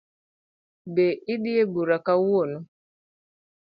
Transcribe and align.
Be 0.93 1.05
idhi 1.33 1.51
ebura 1.61 1.97
kawuono? 2.05 2.59